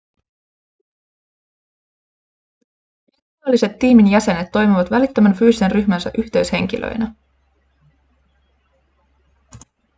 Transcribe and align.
virtuaaliset 3.15 3.79
tiimin 3.79 4.11
jäsenet 4.11 4.51
toimivat 4.51 4.91
välittömän 4.91 5.33
fyysisen 5.33 5.71
ryhmänsä 5.71 6.11
yhteyshenkilöinä 6.17 7.15